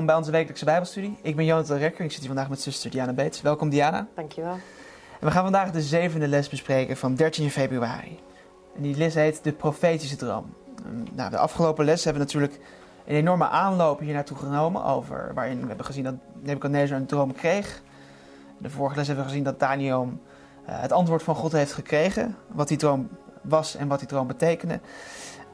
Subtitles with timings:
[0.00, 1.18] Welkom bij onze wekelijkse Bijbelstudie.
[1.22, 3.40] Ik ben Jonathan Rekker en ik zit hier vandaag met zuster Diana Beets.
[3.40, 4.06] Welkom Diana.
[4.14, 4.52] Dankjewel.
[4.52, 8.20] En we gaan vandaag de zevende les bespreken van 13 februari.
[8.76, 10.54] En die les heet De Profetische Droom.
[11.12, 12.60] Nou, de afgelopen les hebben we natuurlijk
[13.06, 17.34] een enorme aanloop hier naartoe genomen over waarin we hebben gezien dat Nebuchadnezzar een droom
[17.34, 17.82] kreeg.
[18.58, 22.36] De vorige les hebben we gezien dat Daniel uh, het antwoord van God heeft gekregen,
[22.52, 23.08] wat die droom
[23.42, 24.80] was en wat die droom betekende.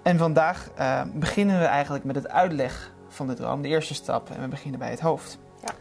[0.02, 4.30] En vandaag uh, beginnen we eigenlijk met het uitleg van de droom, de eerste stap.
[4.30, 5.38] En we beginnen bij het hoofd.
[5.60, 5.72] Ja.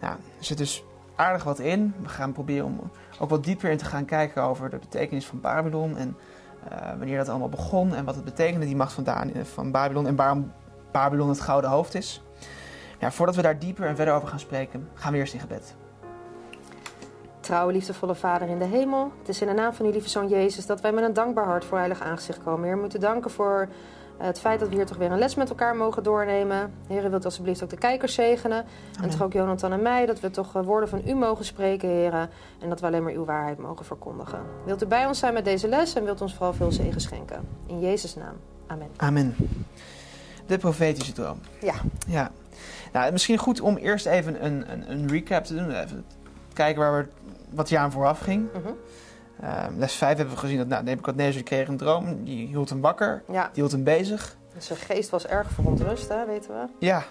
[0.00, 1.94] Nou, er zit dus aardig wat in.
[2.02, 5.40] We gaan proberen om ook wat dieper in te gaan kijken over de betekenis van
[5.40, 5.96] Babylon.
[5.96, 6.16] En
[6.72, 10.06] uh, wanneer dat allemaal begon en wat het betekende, die macht van, Daniel, van Babylon.
[10.06, 10.52] En waarom
[10.92, 12.22] Babylon het gouden hoofd is.
[12.98, 15.74] Ja, voordat we daar dieper en verder over gaan spreken, gaan we eerst in gebed.
[17.40, 19.12] Trouwe, liefdevolle Vader in de hemel.
[19.18, 21.44] Het is in de naam van uw lieve Zoon Jezus dat wij met een dankbaar
[21.44, 22.64] hart voor heilig aangezicht komen.
[22.64, 23.68] Heer, we moeten danken voor
[24.26, 26.72] het feit dat we hier toch weer een les met elkaar mogen doornemen.
[26.86, 28.64] Heer, wilt alsjeblieft ook de kijkers zegenen.
[29.02, 32.30] En toch ook Jonathan en mij, dat we toch woorden van u mogen spreken, heren.
[32.60, 34.38] En dat we alleen maar uw waarheid mogen verkondigen.
[34.64, 37.48] Wilt u bij ons zijn met deze les en wilt ons vooral veel zegen schenken.
[37.66, 38.34] In Jezus' naam.
[38.66, 38.88] Amen.
[38.96, 39.34] Amen.
[40.46, 41.40] De profetische droom.
[41.60, 41.74] Ja.
[42.06, 42.30] Ja.
[42.92, 45.70] Nou, misschien goed om eerst even een, een, een recap te doen.
[45.70, 46.04] Even
[46.52, 47.08] kijken waar we,
[47.50, 48.48] wat aan vooraf ging.
[48.52, 48.72] Mhm.
[49.42, 52.24] Uh, les 5 hebben we gezien dat nou, Nebuchadnezzar kreeg een droom.
[52.24, 53.22] Die hield hem wakker.
[53.32, 53.42] Ja.
[53.44, 54.36] Die hield hem bezig.
[54.58, 56.86] Zijn geest was erg verontrust, hè, weten we.
[56.86, 57.02] Ja.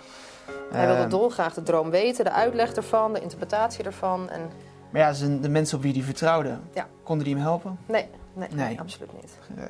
[0.71, 4.29] Hij wilde Ehm, dolgraag de droom weten, de uitleg ervan, de interpretatie ervan.
[4.29, 4.41] En
[4.89, 6.87] Maar ja, zijn de mensen op wie hij vertrouwde, Ja.
[7.03, 7.77] konden die hem helpen?
[7.85, 8.79] nee, nee, nee, Nee.
[8.79, 9.37] absoluut niet.
[9.57, 9.63] Eh,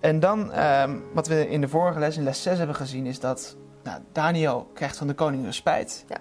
[0.00, 3.20] en dan, ehm, wat we in de vorige les, in les 6 hebben gezien, is
[3.20, 6.04] dat nou, Daniel krijgt van de koning een spijt.
[6.08, 6.16] Ja.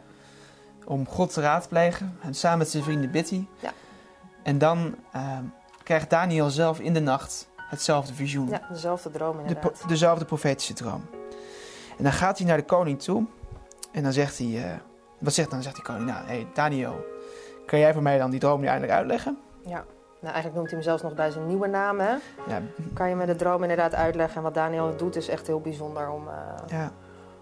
[0.85, 2.17] Om God te raadplegen.
[2.21, 3.45] En samen met zijn vrienden bidt hij.
[3.59, 3.71] Ja.
[4.43, 5.43] En dan ehm,
[5.83, 8.49] krijgt Daniel zelf in de nacht hetzelfde visioen.
[8.49, 9.71] Ja, dezelfde droom de, inderdaad.
[9.73, 11.05] pro- dezelfde profetische droom.
[11.97, 13.25] En dan gaat hij naar de koning toe.
[13.91, 14.71] En dan zegt hij, eh,
[15.19, 15.61] wat zegt dan?
[15.61, 17.05] Zegt die koning, nou, hey, Daniel,
[17.65, 19.37] kan jij voor mij dan die droom nu eindelijk uitleggen?
[19.65, 19.83] Ja.
[20.21, 21.99] Nou, eigenlijk noemt hij hem zelfs nog bij zijn nieuwe naam.
[21.99, 22.09] Hè?
[22.47, 22.61] Ja,
[22.93, 24.37] Kan je me de droom inderdaad uitleggen?
[24.37, 26.33] En wat Daniel doet is echt heel bijzonder om, eh,
[26.67, 26.91] ja,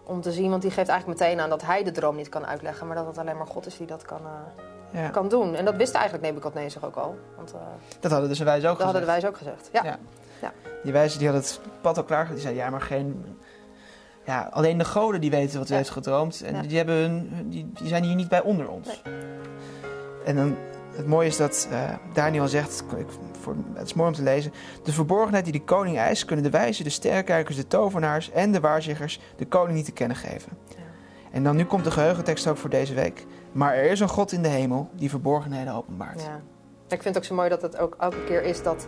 [0.03, 0.50] om te zien.
[0.50, 2.88] Want die geeft eigenlijk meteen aan dat hij de droom niet kan uitleggen.
[2.88, 4.31] Maar dat het alleen maar God is die dat kan, eh,
[4.91, 5.09] ja.
[5.09, 5.55] kan doen.
[5.55, 7.15] En dat wist eigenlijk Nebuchadnezzar ook al.
[7.35, 7.59] Want eh,
[7.99, 9.31] Dat hadden dus de wijzen ook dat hadden de gezegd.
[9.33, 9.85] wijzen ook gezegd.
[9.85, 9.97] Ja.
[10.41, 10.53] Ja.
[10.83, 12.27] Die wijzen die hadden het pad al klaar.
[12.27, 13.37] Die zeiden, ja, maar geen...
[14.25, 16.41] Ja, alleen de goden die weten wat u heeft gedroomd.
[16.41, 19.01] En die, hebben hun, die, die zijn hier niet bij onder ons.
[20.25, 20.57] En dan,
[20.95, 21.81] het mooie is dat eh,
[22.13, 23.07] Daniel zegt, ik,
[23.41, 24.53] voor, het is mooi om te lezen.
[24.83, 28.59] De verborgenheid die de koning eist, kunnen de wijzen, de sterrenkijkers, de tovenaars en de
[28.59, 30.57] waarzeggers de koning niet te kennen geven.
[30.67, 30.75] Ja.
[31.31, 33.25] En dan nu komt de geheugentekst ook voor deze week.
[33.57, 36.22] Maar er is een God in de hemel die verborgenheden openbaart.
[36.22, 36.40] Ja.
[36.88, 38.88] Ik vind het ook zo mooi dat het ook elke keer is dat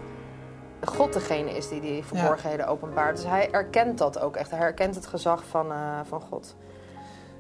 [0.86, 3.16] God degene is die die verborgenheden openbaart.
[3.16, 4.50] Dus hij erkent dat ook echt.
[4.50, 6.56] Hij herkent het gezag van, eh, van God.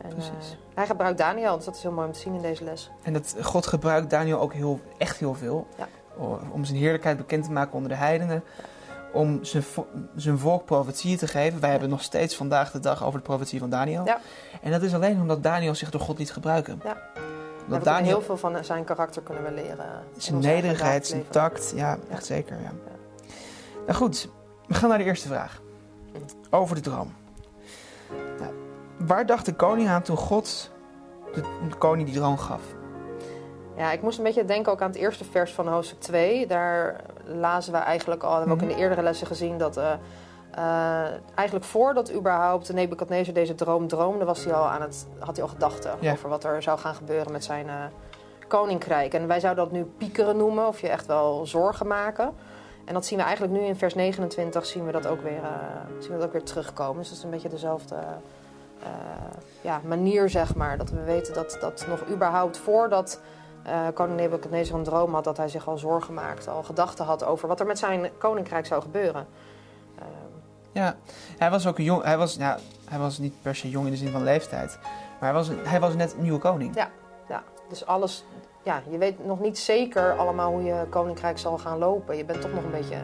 [0.01, 0.31] En, Precies.
[0.51, 2.91] eh, hij gebruikt Daniel, dus dat is heel mooi om te zien in deze les.
[3.03, 5.67] En dat God gebruikt Daniel ook heel, echt heel veel.
[5.77, 5.87] Ja.
[6.51, 8.43] Om zijn heerlijkheid bekend te maken onder de heidenen.
[9.13, 11.59] Om zijn, vo- zijn volk profetieën te geven.
[11.59, 14.05] Wij hebben nog steeds vandaag de dag over de profetie van Daniel.
[14.05, 14.19] Ja.
[14.61, 16.81] En dat is alleen omdat Daniel zich door God liet gebruiken.
[16.83, 16.97] Ja.
[17.69, 19.85] Dat Daniel heel veel van zijn karakter kunnen we leren.
[20.17, 21.71] zijn nederigheid, zijn tact.
[21.75, 22.55] Ja, echt zeker.
[22.61, 22.71] Ja.
[23.85, 24.29] Nou goed,
[24.67, 25.61] we gaan naar de eerste vraag.
[26.49, 27.13] Over de droom.
[28.39, 28.51] Nou,
[28.97, 30.71] waar dacht de koning aan toen God
[31.33, 32.61] de, de koning die droom gaf?
[33.77, 36.47] Ja, ik moest een beetje denken ook aan het eerste vers van hoofdstuk 2.
[36.47, 38.75] Daar lazen we eigenlijk al, hebben we ook in Mhm.
[38.75, 39.91] de eerdere lessen gezien, dat eh,
[40.51, 41.05] eh,
[41.35, 45.51] eigenlijk voordat überhaupt Nebuchadnezzar deze droom droomde, was hij al aan het, had hij al
[45.51, 46.11] gedachten Ja.
[46.11, 47.75] over wat er zou gaan gebeuren met zijn eh,
[48.47, 49.13] koninkrijk.
[49.13, 52.33] En wij zouden dat nu piekeren noemen, of je echt wel zorgen maken.
[52.85, 55.49] En dat zien we eigenlijk nu in vers 29, zien we dat ook weer, eh,
[55.99, 56.97] zien we dat ook weer terugkomen.
[56.97, 57.95] Dus dat is een beetje dezelfde
[59.61, 60.77] ja, manier, zeg maar.
[60.77, 63.21] Dat we weten dat, dat nog überhaupt voordat
[63.93, 67.47] koning Nebuchadnezzar een droom had, dat hij zich al zorgen maakte, al gedachten had over
[67.47, 69.27] wat er met zijn koninkrijk zou gebeuren.
[70.73, 70.95] Ehm, Ja,
[71.37, 72.03] hij was ook een jong.
[72.03, 72.57] Hij was, ja,
[72.89, 74.79] hij was niet per se jong in de zin van leeftijd.
[75.19, 76.75] Maar hij was, hij was net een nieuwe koning.
[76.75, 76.89] Ja.
[77.69, 78.25] dus alles,
[78.63, 82.17] ja, je weet nog niet zeker allemaal hoe je koninkrijk zal gaan lopen.
[82.17, 82.97] Je bent toch nog een beetje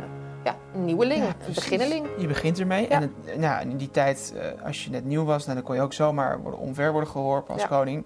[0.43, 2.07] ja, een nieuweling, Ja, een beginneling.
[2.17, 2.81] Je begint ermee.
[2.81, 2.89] Ja.
[2.89, 5.75] En het, ja, in die tijd, eh, als je net nieuw was, nou, dan kon
[5.75, 7.67] je ook zomaar worden, omver worden geworpen als Ja.
[7.67, 8.05] koning.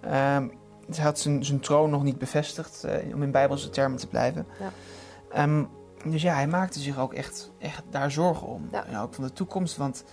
[0.00, 0.46] Ehm
[0.86, 4.06] dus hij had zijn, zijn troon nog niet bevestigd, eh, om in bijbelse termen te
[4.06, 4.46] blijven.
[4.60, 4.70] Ja.
[5.32, 5.64] Ehm,
[6.04, 8.68] dus ja, hij maakte zich ook echt, echt daar zorgen om.
[8.72, 8.84] Ja.
[8.86, 10.04] En ook van de toekomst, want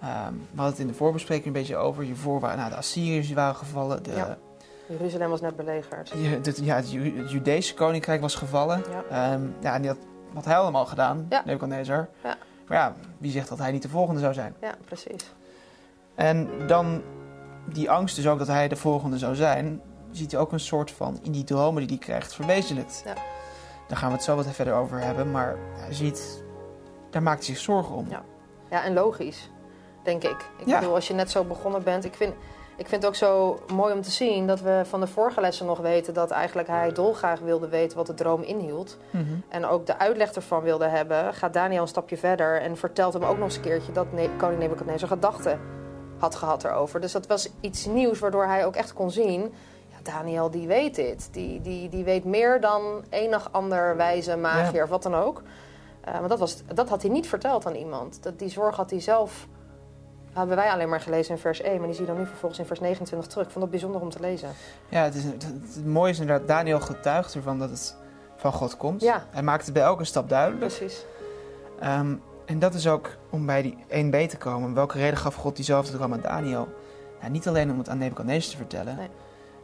[0.00, 2.02] ehm, we hadden het in de voorbespreking een beetje over.
[2.02, 4.38] Hiervoor waren nou, de Assyriërs die waren gevallen, de, Ja.
[4.86, 6.08] Jeruzalem was net belegerd.
[6.08, 6.90] je- ja, het
[7.30, 8.82] Judese koninkrijk was gevallen.
[9.10, 9.32] Ja.
[9.32, 9.98] Ehm, ja, en die had,
[10.32, 11.42] wat hij allemaal gedaan, Ja.
[11.44, 12.08] Nebuchadnezzar.
[12.22, 12.36] Ja.
[12.66, 14.54] Maar ja, wie zegt dat hij niet de volgende zou zijn?
[14.60, 15.32] Ja, precies.
[16.14, 17.02] En dan
[17.72, 19.80] die angst dus ook dat hij de volgende zou zijn,
[20.10, 23.02] ziet hij ook een soort van in die dromen die hij krijgt verwezenlijkt.
[23.04, 23.14] Ja.
[23.92, 26.42] Daar gaan we het zo wat verder over hebben, maar hij ziet,
[27.10, 28.06] daar maakt hij zich zorgen om.
[28.08, 28.22] Ja.
[28.70, 29.50] Ja, en logisch,
[30.02, 30.50] denk ik.
[30.58, 30.78] Ik Ja.
[30.78, 32.04] bedoel, als je net zo begonnen bent...
[32.04, 32.34] Ik vind,
[32.76, 35.66] ik vind het ook zo mooi om te zien dat we van de vorige lessen
[35.66, 36.14] nog weten...
[36.14, 38.98] dat eigenlijk hij dolgraag wilde weten wat de droom inhield.
[39.10, 39.24] Mhm.
[39.48, 41.34] En ook de uitleg ervan wilde hebben.
[41.34, 43.92] Gaat Daniel een stapje verder en vertelt hem ook nog eens een keertje...
[43.92, 45.60] dat ne koning Nebukadnezar gedachten
[46.18, 47.00] had gehad erover.
[47.00, 49.52] Dus dat was iets nieuws waardoor hij ook echt kon zien...
[50.04, 51.28] Daniel die weet dit.
[51.32, 54.82] Die, die, die weet meer dan enig ander wijze magier Ja.
[54.82, 55.42] of wat dan ook.
[56.00, 58.22] Eh, maar dat, was, dat had hij niet verteld aan iemand.
[58.22, 59.46] Dat, die zorg had hij zelf...
[60.32, 62.60] Hebben wij alleen maar gelezen in vers 1, maar die zie je dan nu vervolgens
[62.60, 63.44] in vers 29 terug.
[63.46, 64.48] Ik vond dat bijzonder om te lezen.
[64.88, 65.42] Ja, het, is, het,
[65.74, 67.96] het mooie is inderdaad, Daniel getuigt ervan dat het
[68.36, 69.00] van God komt.
[69.00, 69.26] Ja.
[69.30, 70.60] Hij maakt het bij elke stap duidelijk.
[70.74, 71.04] Precies.
[71.80, 72.14] Ehm,
[72.44, 74.74] en dat is ook om bij die 1b te komen.
[74.74, 76.68] Welke reden gaf God diezelfde droom aan Daniel?
[77.20, 78.96] Ja, niet alleen om het aan Nebuchadnezzar te vertellen.
[78.96, 79.08] Nee.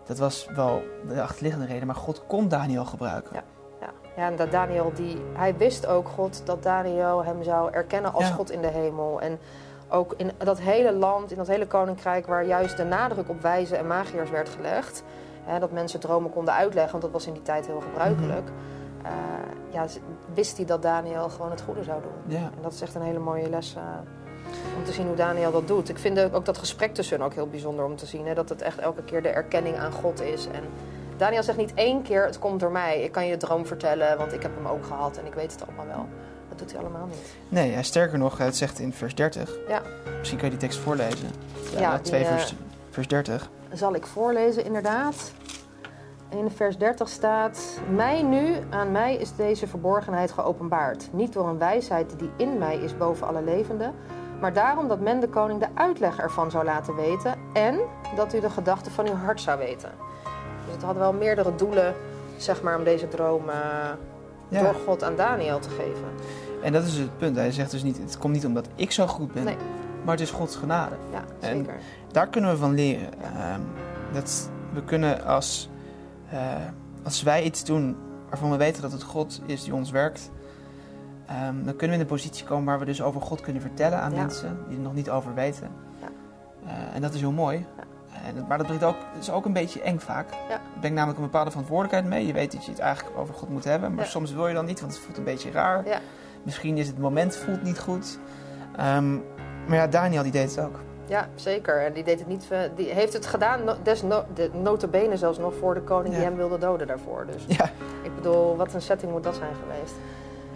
[0.09, 3.35] Dat was wel de achterliggende reden, maar God kon Daniel gebruiken.
[3.35, 3.43] Ja.
[3.81, 8.13] Ja, ja en dat Daniel, die, hij wist ook God dat Daniel hem zou erkennen
[8.13, 8.35] als Ja.
[8.35, 9.21] God in de hemel.
[9.21, 9.39] En
[9.89, 13.79] ook in dat hele land, in dat hele koninkrijk, waar juist de nadruk op wijzen
[13.79, 15.03] en magiërs werd gelegd.
[15.45, 18.49] Hè, dat mensen dromen konden uitleggen, want dat was in die tijd heel gebruikelijk.
[19.03, 19.13] eh,
[19.71, 19.85] ja,
[20.35, 22.37] wist hij dat Daniel gewoon het goede zou doen.
[22.39, 22.45] Ja.
[22.57, 23.83] En dat is echt een hele mooie les eh,
[24.77, 25.89] om te zien hoe Daniel dat doet.
[25.89, 28.27] Ik vind ook dat gesprek tussen hen ook heel bijzonder om te zien.
[28.27, 28.35] Hè?
[28.35, 30.47] Dat het echt elke keer de erkenning aan God is.
[30.47, 30.63] En
[31.17, 33.03] Daniel zegt niet één keer, het komt door mij.
[33.03, 35.53] Ik kan je de droom vertellen, want ik heb hem ook gehad en ik weet
[35.53, 36.07] het allemaal wel.
[36.49, 37.35] Dat doet hij allemaal niet.
[37.49, 39.57] Nee, ja, sterker nog, het zegt in vers 30.
[39.69, 39.83] Ja.
[40.19, 41.31] Misschien kan je die tekst voorlezen.
[41.73, 42.55] Ja, Ja, 2 eh, vers,
[42.91, 43.51] vers 30.
[43.73, 45.33] Zal ik voorlezen, inderdaad.
[46.29, 51.09] In vers 30 staat: Mij nu, aan mij is deze verborgenheid geopenbaard.
[51.13, 53.95] Niet door een wijsheid die in mij is boven alle levenden,
[54.41, 57.79] maar daarom dat men de koning de uitleg ervan zou laten weten en
[58.17, 59.91] dat u de gedachten van uw hart zou weten.
[60.65, 61.95] Dus het had wel meerdere doelen,
[62.37, 63.43] zeg maar, om deze droom
[64.49, 64.63] Ja.
[64.63, 66.09] door God aan Daniel te geven.
[66.63, 67.37] En dat is het punt.
[67.37, 69.57] Hij zegt dus niet, het komt niet omdat ik zo goed ben, Nee.
[70.05, 70.95] maar het is Gods genade.
[71.13, 71.75] Ja, En- zeker.
[72.13, 73.09] Daar kunnen we van leren.
[73.23, 73.61] Ehm,
[74.13, 75.69] dat we kunnen als,
[76.31, 76.39] eh,
[77.05, 77.97] als wij iets doen
[78.29, 80.31] waarvan we weten dat het God is die ons werkt,
[81.29, 83.99] ehm, dan kunnen we in de positie komen waar we dus over God kunnen vertellen
[84.01, 84.17] aan Ja.
[84.17, 85.69] mensen die er nog niet over weten.
[86.01, 86.07] Ja.
[86.67, 87.67] Eh, en dat is heel mooi.
[88.27, 90.27] En, maar dat brengt ook, is ook een beetje eng vaak.
[90.49, 90.61] Ja.
[90.79, 92.27] Brengt namelijk een bepaalde verantwoordelijkheid mee.
[92.27, 94.65] Je weet dat je het eigenlijk over God moet hebben, maar soms wil je dan
[94.65, 95.87] niet, want het voelt een beetje raar.
[95.87, 95.99] Ja.
[96.43, 98.19] Misschien is het moment voelt niet goed.
[98.77, 99.13] Ehm,
[99.67, 100.79] maar ja, Daniel die deed het ook.
[101.07, 101.85] Ja, zeker.
[101.85, 102.47] En die deed het niet.
[102.51, 106.23] eh, Die heeft het gedaan, des no, de, notabene zelfs nog voor de koning die
[106.25, 107.27] hem wilde doden daarvoor.
[107.27, 107.47] Dus
[108.03, 109.95] ik bedoel, wat een setting moet dat zijn geweest.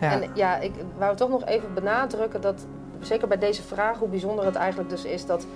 [0.03, 0.21] Ja.
[0.21, 2.67] En ja, ik wou toch nog even benadrukken dat,
[3.01, 5.47] zeker bij deze vraag, hoe bijzonder het eigenlijk dus is dat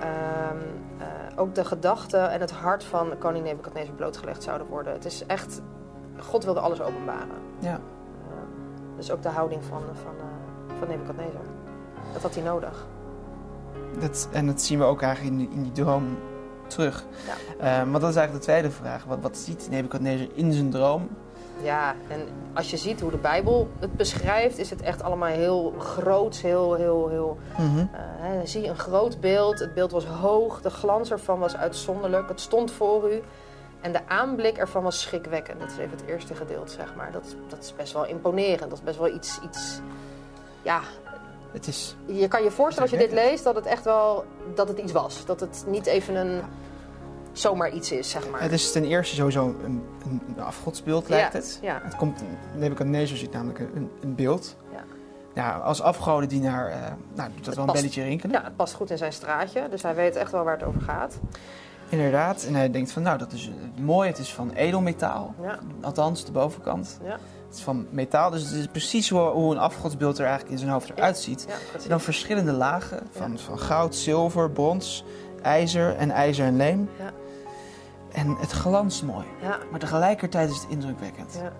[0.00, 0.58] ehm,
[0.98, 4.92] eh, ook de gedachten en het hart van koning Nebukadnezar blootgelegd zouden worden.
[4.92, 5.60] Het is echt,
[6.18, 7.38] God wilde alles openbaren.
[7.58, 7.74] ja.
[7.74, 7.76] Eh,
[8.96, 11.44] dus ook de houding van, van, eh, van Nebukadnezar.
[12.12, 12.86] Dat had hij nodig.
[14.00, 16.18] Dat, en dat zien we ook eigenlijk in die, in die droom
[16.66, 17.04] terug.
[17.26, 17.80] Ja.
[17.80, 19.04] Eh, maar dat is eigenlijk de tweede vraag.
[19.04, 21.08] Wat, wat ziet Nebuchadnezzar in zijn droom?
[21.64, 22.20] Ja, en
[22.54, 26.74] als je ziet hoe de Bijbel het beschrijft, is het echt allemaal heel groots, heel,
[26.74, 27.38] heel, heel...
[27.58, 27.78] Mhm.
[27.78, 31.56] eh, hè, zie je een groot beeld, het beeld was hoog, de glans ervan was
[31.56, 33.22] uitzonderlijk, het stond voor u.
[33.80, 35.60] En de aanblik ervan was schrikwekkend.
[35.60, 37.12] Dat is even het eerste gedeelte, zeg maar.
[37.12, 38.70] Dat is, dat is best wel imponerend.
[38.70, 39.80] Dat is best wel iets, iets...
[40.62, 40.80] Ja,
[41.52, 44.24] Het is, je kan je voorstellen als je dit leest dat het echt wel...
[44.54, 45.24] Dat het iets was.
[45.26, 46.42] Dat het niet even een...
[47.34, 48.40] Zomaar iets is, zeg maar.
[48.42, 51.58] het is ten eerste sowieso een, een, een afgodsbeeld, lijkt ja, het.
[51.62, 52.22] Ja, Het komt,
[52.56, 54.56] Nebuchadnezzar ziet namelijk een, een beeld.
[54.72, 54.84] Ja.
[55.34, 56.76] Ja, als afgodendienaar uh,
[57.14, 58.36] nou, doet dat Het wel een belletje rinkelen.
[58.36, 59.66] ja, het past goed in zijn straatje.
[59.70, 61.18] Dus hij weet echt wel waar het over gaat.
[61.88, 62.44] Inderdaad.
[62.44, 64.08] En hij denkt van, nou, dat is eh, mooi.
[64.08, 65.34] Het is van edelmetaal.
[65.42, 66.98] Ja, Althans, de bovenkant.
[67.04, 67.10] ja,
[67.46, 68.30] Het is van metaal.
[68.30, 71.46] Dus het is precies hoe, hoe een afgodsbeeld er eigenlijk in zijn hoofd eruit ziet.
[71.82, 75.04] En dan verschillende lagen van, van goud, zilver, brons,
[75.42, 76.88] ijzer en ijzer en leem.
[76.98, 77.10] Ja.
[78.14, 79.24] En het glanst mooi.
[79.40, 81.34] Ja, Maar tegelijkertijd is het indrukwekkend.
[81.42, 81.52] ja.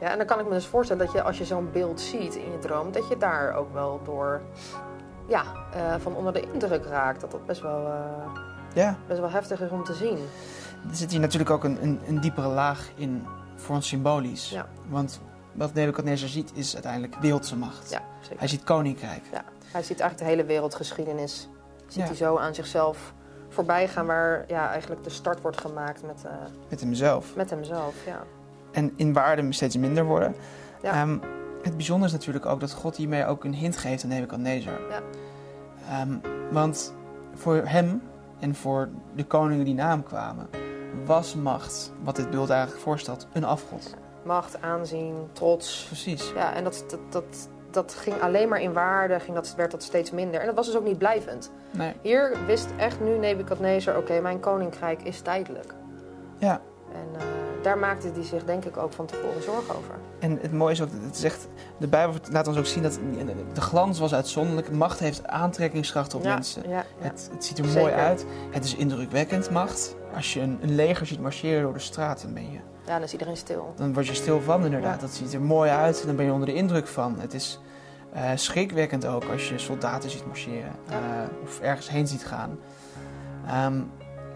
[0.00, 2.34] ja, en dan kan ik me dus voorstellen dat je als je zo'n beeld ziet
[2.34, 4.40] in je droom, dat je daar ook wel door
[5.28, 7.20] ja, eh, van onder de indruk raakt.
[7.20, 8.42] Dat dat best wel, eh,
[8.74, 10.18] Ja, best wel heftig is om te zien.
[10.90, 14.50] er zit hier natuurlijk ook een, een, een diepere laag in voor ons symbolisch.
[14.50, 14.66] Ja.
[14.88, 15.20] Want
[15.52, 17.90] wat Nebuchadnezzar ziet is uiteindelijk wereldse macht.
[17.90, 18.00] Ja.
[18.36, 19.22] Hij ziet koninkrijk.
[19.72, 21.48] Hij ziet eigenlijk de hele wereldgeschiedenis
[21.86, 22.04] ziet Ja.
[22.06, 23.14] hij zo aan zichzelf
[23.56, 26.32] voorbij gaan, waar ja, eigenlijk de start wordt gemaakt met, eh,
[26.68, 27.36] Met hemzelf.
[27.36, 27.94] met hemzelf.
[28.06, 28.22] Ja.
[28.72, 30.34] En in waarde steeds minder worden.
[30.82, 30.92] Ja.
[30.92, 31.18] Ehm,
[31.62, 34.80] het bijzondere is natuurlijk ook dat God hiermee ook een hint geeft aan Nebuchadnezzar.
[34.90, 35.00] Ja.
[35.90, 36.18] Ehm,
[36.50, 36.94] want
[37.34, 38.02] voor hem
[38.40, 40.48] en voor de koningen die na hem kwamen,
[41.04, 43.94] was macht, wat dit beeld eigenlijk voorstelt, een afgod.
[44.24, 45.84] Macht, aanzien, trots.
[45.86, 46.32] Precies.
[46.34, 49.82] Ja, en dat, dat, dat, dat ging alleen maar in waarde, ging dat, werd dat
[49.82, 50.40] steeds minder.
[50.40, 51.50] En dat was dus ook niet blijvend.
[51.70, 51.92] Nee.
[52.02, 55.74] Hier wist echt nu Nebukadnezar, oké, mijn koninkrijk is tijdelijk.
[56.38, 56.60] Ja.
[56.92, 57.26] En eh,
[57.62, 59.94] daar maakte hij zich denk ik ook van tevoren zorgen over.
[60.18, 62.98] En het mooie is ook, het zegt, de Bijbel laat ons ook zien dat
[63.52, 64.70] de glans was uitzonderlijk.
[64.70, 66.68] Macht heeft aantrekkingskracht op ja, mensen.
[66.68, 66.84] Ja, ja.
[66.98, 67.80] Het, het ziet er Zeker.
[67.80, 68.26] mooi uit.
[68.50, 69.96] Het is indrukwekkend, macht.
[70.14, 73.02] Als je een, een leger ziet marcheren door de straat, dan, ben je, ja, dan
[73.02, 73.72] is iedereen stil.
[73.76, 75.00] dan word je stil van inderdaad.
[75.00, 77.20] Dat ziet er mooi uit en dan ben je onder de indruk van.
[77.20, 77.60] Het is
[78.16, 80.96] eh, schrikwekkend ook als je soldaten ziet marcheren eh,
[81.42, 82.58] of ergens heen ziet gaan.
[83.46, 83.80] Ehm,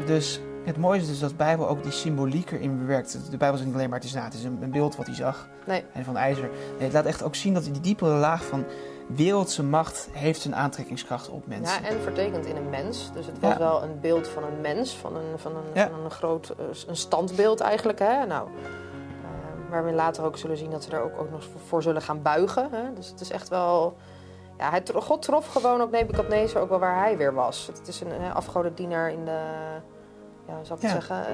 [0.06, 3.30] dus het mooie is dus dat de Bijbel ook die symboliek erin bewerkt.
[3.30, 5.06] De Bijbel is niet alleen maar het is, nou, het is een, een beeld wat
[5.06, 5.84] hij zag Nee.
[5.92, 6.42] en van ijzer.
[6.76, 8.64] Nee, het laat echt ook zien dat die diepere laag van
[9.06, 11.82] wereldse macht heeft een aantrekkingskracht op mensen.
[11.82, 13.10] Ja, en vertekend in een mens.
[13.14, 13.58] Dus het was Ja.
[13.58, 15.88] wel een beeld van een mens, van een, van een, Ja.
[15.90, 17.98] van een groot eh, een standbeeld eigenlijk.
[17.98, 18.26] Hè?
[18.26, 18.48] Nou,
[19.70, 22.22] waar we later ook zullen zien dat ze daar ook, ook nog voor zullen gaan
[22.22, 22.68] buigen.
[22.70, 22.92] Hè?
[22.94, 23.96] Dus het is echt wel...
[24.58, 27.66] Ja, hij, God trof gewoon ook Nebukadnezar ook wel waar hij weer was.
[27.66, 29.40] Het is een afgodendienaar in de...
[30.46, 30.90] Ja, zou ik Ja.
[30.90, 31.26] zeggen?
[31.26, 31.32] eh,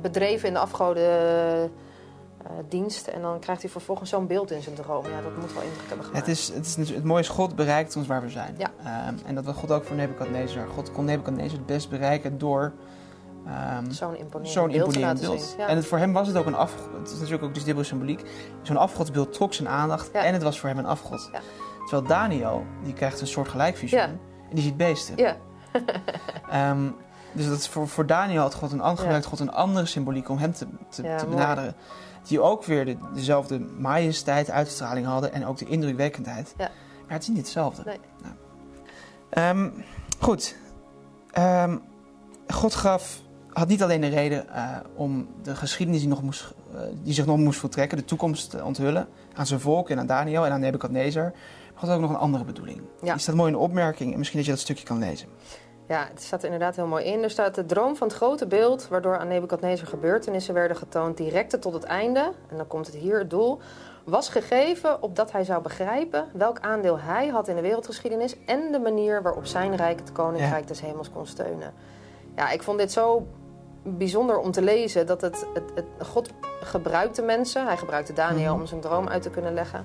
[0.00, 1.70] bedreven in de afgodendienst.
[2.68, 5.04] dienst en dan krijgt hij vervolgens zo'n beeld in zijn droom.
[5.04, 6.26] Ja, dat moet wel indruk hebben gemaakt.
[6.26, 8.54] Het, is, het, is, natuurlijk- het mooie is, God bereikt ons waar we zijn.
[8.58, 8.70] Ja.
[8.84, 10.66] Ehm, en dat wil God ook voor Nebukadnezar.
[10.68, 12.72] God kon Nebukadnezar het best bereiken door
[13.46, 15.54] ehm, Zo'n imponerend zo'n beeld imponerend beeld.
[15.58, 15.66] Ja.
[15.66, 16.88] En het, voor hem was het ook een afgod.
[16.98, 18.22] Het is natuurlijk ook dus dubbele symboliek.
[18.62, 20.24] Zo'n afgodsbeeld trok zijn aandacht Ja.
[20.24, 21.28] en het was voor hem een afgod.
[21.32, 21.40] Ja.
[21.86, 24.00] Terwijl Daniel, die krijgt een soort gelijk visioen.
[24.00, 24.06] Ja.
[24.48, 25.16] En die ziet beesten.
[25.16, 25.36] ja.
[26.50, 26.90] Ehm,
[27.32, 30.28] dus dat is voor, voor Daniel had God een, an- gebruikt God een andere symboliek
[30.28, 31.74] om hem te, te, benaderen.
[32.22, 36.54] Die ook weer de, dezelfde majesteit, uitstraling hadden en ook de indrukwekkendheid.
[36.56, 36.70] Ja.
[37.04, 37.82] Maar het is niet hetzelfde.
[37.84, 37.98] Nee.
[38.22, 38.34] Nou.
[39.30, 39.70] Ehm,
[40.20, 40.56] goed.
[42.48, 43.20] God gaf,
[43.58, 47.26] had niet alleen de reden eh, om de geschiedenis die, nog moest, eh, die zich
[47.26, 50.60] nog moest voltrekken, de toekomst te onthullen aan zijn volk en aan Daniel en aan
[50.60, 51.22] Nebukadnezar.
[51.22, 52.80] Maar had ook nog een andere bedoeling.
[53.02, 53.12] Ja.
[53.12, 55.28] Die staat mooi in de opmerking en misschien dat je dat stukje kan lezen.
[55.88, 57.22] Ja, het staat er inderdaad heel mooi in.
[57.22, 61.58] Er staat de droom van het grote beeld, waardoor aan Nebukadnezar gebeurtenissen werden getoond, directe
[61.58, 62.32] tot het einde.
[62.48, 63.58] En dan komt het hier, het doel.
[64.04, 68.78] Was gegeven opdat hij zou begrijpen welk aandeel hij had in de wereldgeschiedenis en de
[68.78, 71.72] manier waarop zijn rijk het koninkrijk des hemels kon steunen.
[72.36, 73.26] Ja, ik vond dit zo
[73.86, 77.66] bijzonder om te lezen dat het, het, het God gebruikte mensen.
[77.66, 78.60] Hij gebruikte Daniel Mhm.
[78.60, 79.84] om zijn droom uit te kunnen leggen.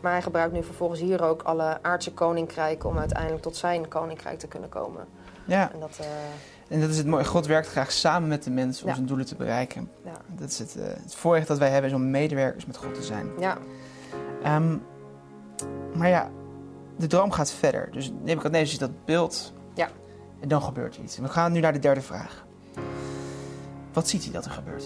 [0.00, 4.38] Maar hij gebruikt nu vervolgens hier ook alle aardse koninkrijken om uiteindelijk tot zijn koninkrijk
[4.38, 5.04] te kunnen komen.
[5.44, 6.06] Ja, En dat, eh,
[6.74, 7.24] en dat is het mooie.
[7.24, 8.94] God werkt graag samen met de mens om Ja.
[8.94, 9.90] zijn doelen te bereiken.
[10.04, 10.12] ja.
[10.26, 13.02] Dat is het, eh, het voorrecht dat wij hebben is om medewerkers met God te
[13.02, 13.30] zijn.
[13.38, 13.56] ja,
[14.42, 14.76] Ehm,
[15.94, 16.30] maar ja,
[16.96, 17.88] de droom gaat verder.
[17.92, 19.52] Dus Nebuchadnezzar ziet dat beeld.
[19.74, 19.88] Ja.
[20.40, 21.16] En dan gebeurt er iets.
[21.16, 22.44] En we gaan nu naar de derde vraag.
[23.92, 24.84] Wat ziet hij dat er gebeurt?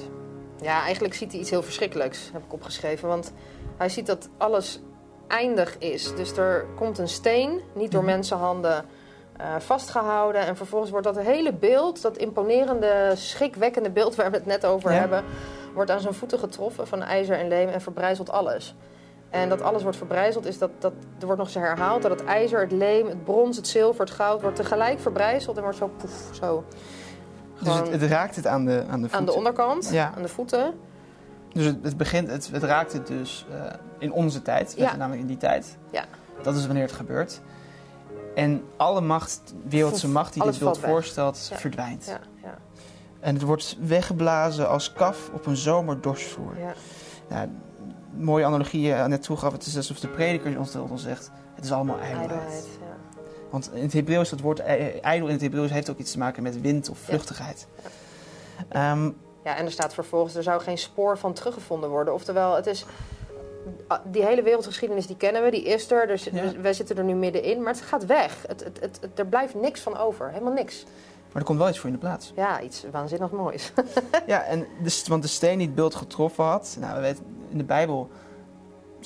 [0.60, 3.08] ja, eigenlijk ziet hij iets heel verschrikkelijks, heb ik opgeschreven.
[3.08, 3.32] Want
[3.76, 4.80] hij ziet dat alles
[5.28, 6.14] eindig is.
[6.16, 8.10] Dus er komt een steen, niet door Mhm.
[8.12, 8.84] mensenhanden
[9.36, 10.46] eh, vastgehouden.
[10.46, 14.92] En vervolgens wordt dat hele beeld, dat imponerende, schrikwekkende beeld waar we het net over
[14.92, 14.98] Ja.
[14.98, 15.24] hebben,
[15.74, 18.74] wordt aan zijn voeten getroffen van ijzer en leem en verbrijzelt alles.
[19.30, 22.24] En dat alles wordt verbrijzeld, is dat, dat er wordt nog eens herhaald dat het
[22.24, 25.90] ijzer, het leem, het brons, het zilver, het goud wordt tegelijk verbrijzeld en wordt zo
[25.96, 26.64] poef, zo
[27.64, 29.34] Dus het, raakt het aan de, aan de aan de voeten.
[29.34, 30.12] onderkant, Ja.
[30.16, 30.74] aan de voeten.
[31.52, 33.64] Dus het, het begint, het, het raakt het dus eh,
[33.98, 34.74] in onze tijd.
[34.76, 34.96] Ja.
[34.96, 35.76] namelijk in die tijd.
[35.90, 36.04] Ja.
[36.42, 37.40] Dat is wanneer het gebeurt.
[38.34, 41.56] En alle macht, wereldse macht die alles dit beeld voorstelt, Ja.
[41.56, 42.04] verdwijnt.
[42.06, 42.54] Ja, ja,
[43.20, 46.58] En het wordt weggeblazen als kaf op een zomerdorsvloer.
[46.58, 46.72] ja.
[47.28, 47.46] Ja,
[48.16, 49.52] mooie analogie je net toegaf.
[49.52, 52.68] Het is alsof de prediker ons, ons zegt, het is allemaal ijdelheid.
[53.54, 53.60] Ja.
[53.60, 56.18] Want in het Hebreeuws, dat woord ij- ijdel in het Hebreeuws heeft ook iets te
[56.18, 57.66] maken met wind of vluchtigheid.
[58.68, 59.10] Ehm,
[59.44, 62.14] Ja, en er staat vervolgens, er zou geen spoor van teruggevonden worden.
[62.14, 62.84] Oftewel, het is,
[64.04, 66.06] die hele wereldgeschiedenis die kennen we, die is er.
[66.06, 66.60] Dus Ja.
[66.60, 68.44] wij zitten er nu middenin, maar het gaat weg.
[68.46, 70.84] Het, het, het, er blijft niks van over, helemaal niks.
[71.32, 72.32] maar er komt wel iets voor in de plaats.
[72.36, 73.72] Ja, iets waanzinnig moois.
[74.26, 77.58] ja, en de, want de steen die het beeld getroffen had, nou, we weten, in
[77.58, 78.10] de Bijbel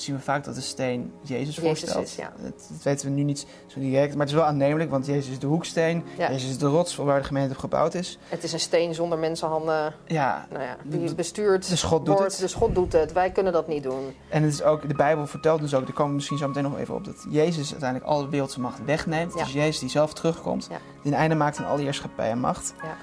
[0.01, 2.05] zien we vaak dat de steen Jezus Jezus voorstelt.
[2.05, 2.31] is, ja.
[2.41, 5.29] dat, dat weten we nu niet zo direct, maar het is wel aannemelijk, want Jezus
[5.31, 6.03] is de hoeksteen.
[6.17, 6.31] Ja.
[6.31, 8.17] Jezus is de rots waar de gemeente op gebouwd is.
[8.29, 12.15] Het is een steen zonder mensenhanden, Ja, nou ja, die De- bestuurt dus God doet
[12.17, 12.31] wordt.
[12.31, 12.41] het.
[12.41, 14.13] Dus God doet het, wij kunnen dat niet doen.
[14.29, 16.63] En het is ook, de Bijbel vertelt dus ook, daar komen we misschien zo meteen
[16.63, 19.33] nog even op, dat Jezus uiteindelijk alle wereldse macht wegneemt.
[19.37, 20.67] Dus Jezus die zelf terugkomt,
[21.03, 22.73] die een einde maakt aan alle heerschappij en macht.
[22.83, 22.97] Ja.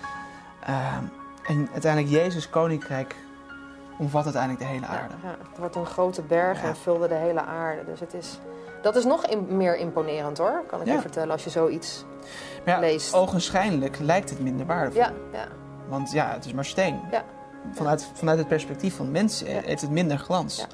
[0.66, 1.04] Ehm,
[1.46, 3.14] en uiteindelijk Jezus koninkrijk
[3.98, 5.14] omvat uiteindelijk de hele aarde.
[5.22, 7.84] ja, het wordt een grote berg en vulde de hele aarde.
[7.84, 8.38] Dus het is,
[8.82, 12.04] Dat is nog meer imponerend hoor, kan ik je vertellen, als je zoiets
[12.64, 13.14] Maar ja, leest.
[13.14, 15.00] ogenschijnlijk lijkt het minder waardevol.
[15.02, 15.46] Ja, ja,
[15.88, 17.00] Want ja, het is maar steen.
[17.10, 17.24] Ja.
[17.72, 20.56] Vanuit, vanuit het perspectief van mensen heeft het minder glans.
[20.56, 20.66] Ja.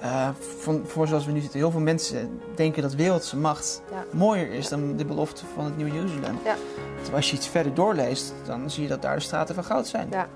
[0.00, 4.04] Eh, van, voor zoals we nu zitten, heel veel mensen denken dat wereldse macht Ja.
[4.12, 6.38] mooier is dan de belofte van het Nieuwe Jeruzalem.
[6.44, 6.54] Ja.
[6.94, 9.86] Terwijl als je iets verder doorleest, dan zie je dat daar de straten van goud
[9.86, 10.08] zijn.
[10.10, 10.26] Ja.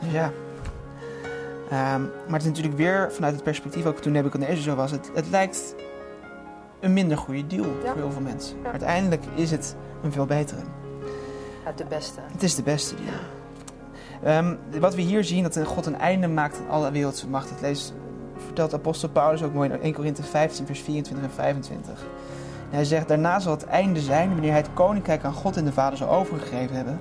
[0.00, 0.30] Dus ja.
[1.70, 5.10] Ehm, maar het is natuurlijk weer vanuit het perspectief, ook toen Nebuchadnezzar zo was, het,
[5.14, 5.74] het lijkt
[6.80, 7.90] een minder goede deal Ja.
[7.90, 8.56] voor heel veel mensen.
[8.56, 8.62] Ja.
[8.62, 10.60] Maar uiteindelijk is het een veel betere.
[11.64, 12.20] ja, de beste.
[12.32, 13.14] Het is de beste deal.
[14.22, 17.50] Ehm, wat we hier zien, dat God een einde maakt aan alle wereldse macht.
[17.50, 17.94] Het leest,
[18.44, 21.92] vertelt apostel Paulus ook mooi in 1 Korinthe 15, vers 24 en 25.
[22.70, 25.64] En hij zegt, daarna zal het einde zijn wanneer hij het koninkrijk aan God en
[25.64, 27.00] de Vader zal overgegeven hebben.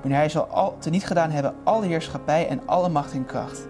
[0.00, 3.68] Wanneer hij zal al, teniet gedaan hebben alle heerschappij en alle macht en kracht.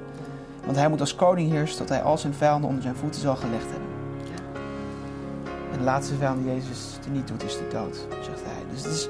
[0.64, 3.36] Want hij moet als koning heersen tot hij al zijn vijanden onder zijn voeten zal
[3.36, 3.88] gelegd hebben.
[5.72, 8.62] En de laatste vijand die Jezus teniet doet is de dood, zegt hij.
[8.70, 9.08] Dus het is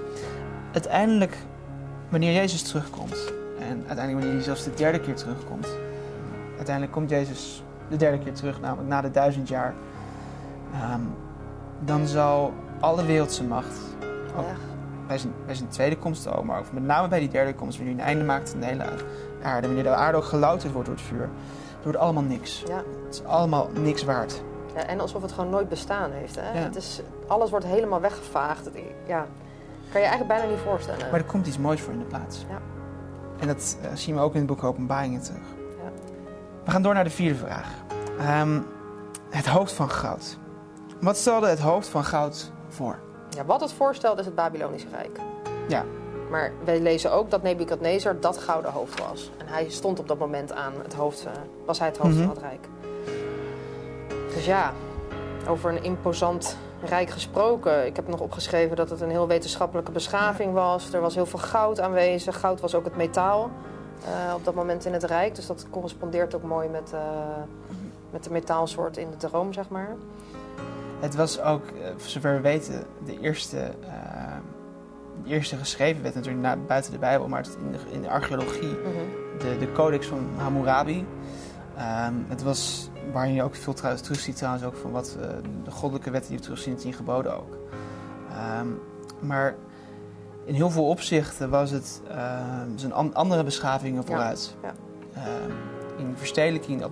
[0.72, 1.36] uiteindelijk
[2.08, 5.68] wanneer Jezus terugkomt, en uiteindelijk wanneer hij zelfs de derde keer terugkomt,
[6.56, 9.74] uiteindelijk komt Jezus de derde keer terug, namelijk na de duizend jaar,
[10.72, 11.00] ehm,
[11.84, 13.78] dan zal alle wereldse macht,
[14.36, 14.69] ook.
[15.10, 17.76] Bij zijn, bij zijn tweede komst al, maar ook met name bij die derde komst,
[17.78, 18.84] wanneer hij een einde maakt aan de hele
[19.42, 21.20] aarde, wanneer de aarde ook gelouterd wordt door het vuur,
[21.74, 22.62] het wordt allemaal niks.
[22.68, 22.76] Ja.
[23.06, 24.42] Het is allemaal niks waard.
[24.74, 26.36] Ja, en alsof het gewoon nooit bestaan heeft.
[26.40, 26.58] Hè?
[26.58, 26.64] Ja.
[26.64, 28.64] Het is, alles wordt helemaal weggevaagd.
[28.64, 28.74] Het-
[29.06, 29.26] Ja,
[29.92, 31.10] kan je eigenlijk bijna niet voorstellen.
[31.10, 32.44] Maar er komt iets moois voor in de plaats.
[32.48, 32.58] Ja.
[33.38, 35.42] En dat eh, zien we ook in het boek Openbaringen terug.
[35.58, 35.90] Ja.
[36.64, 37.68] We gaan door naar de vierde vraag.
[38.18, 38.60] Ehm,
[39.30, 40.38] het hoofd van goud.
[41.00, 42.98] Wat stelde het hoofd van goud voor?
[43.36, 45.18] Ja, wat het voorstelt is het Babylonische Rijk.
[45.68, 45.84] Ja.
[46.30, 49.30] Maar wij lezen ook dat Nebukadnezar dat gouden hoofd was.
[49.38, 51.32] En hij stond op dat moment aan het hoofd, eh,
[51.64, 52.24] was hij het hoofd Mhm.
[52.26, 52.68] van het Rijk.
[54.34, 54.72] Dus ja,
[55.48, 57.86] over een imposant Rijk gesproken.
[57.86, 60.92] Ik heb nog opgeschreven dat het een heel wetenschappelijke beschaving was.
[60.92, 62.40] Er was heel veel goud aanwezig.
[62.40, 63.50] Goud was ook het metaal
[64.04, 65.34] eh, op dat moment in het Rijk.
[65.34, 67.00] Dus dat correspondeert ook mooi met, eh,
[68.10, 69.96] met de metaalsoort in de droom, zeg maar.
[71.00, 74.36] Het was ook, eh, voor zover we weten, de eerste, eh,
[75.24, 78.68] de eerste geschreven wet natuurlijk na, buiten de Bijbel, maar in de, in de archeologie,
[78.68, 79.38] Mhm.
[79.38, 81.06] de, de codex van Hammurabi.
[81.76, 85.28] Ehm, het was waarin je ook veel trouwens terug ziet trouwens ook van wat eh,
[85.64, 87.58] de goddelijke wetten die we terugzien in tien geboden ook.
[88.30, 88.66] Ehm,
[89.20, 89.54] maar
[90.44, 94.56] in heel veel opzichten was het ehm, an- andere beschavingen vooruit.
[94.62, 94.72] ja.
[95.14, 95.50] Ehm,
[95.98, 96.82] in verstedelijking,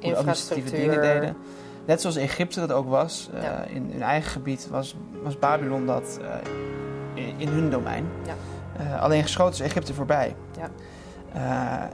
[0.00, 1.36] hoe administratieve dingen deden.
[1.86, 3.62] Net zoals Egypte dat ook was, eh, Ja.
[3.64, 8.06] in hun eigen gebied, was, was Babylon dat eh, in, in hun domein.
[8.26, 8.34] Ja.
[8.76, 10.36] Eh, alleen geschoten is Egypte voorbij.
[10.58, 10.70] Ja.